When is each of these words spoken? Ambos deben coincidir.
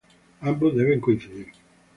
Ambos 0.41 0.73
deben 0.75 0.99
coincidir. 0.99 1.49